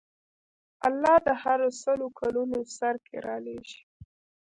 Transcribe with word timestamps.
الله 0.87 1.15
د 1.27 1.29
هرو 1.41 1.69
سلو 1.83 2.07
کلونو 2.19 2.57
سر 2.77 2.95
کې 3.05 3.15
رالېږي. 3.27 3.79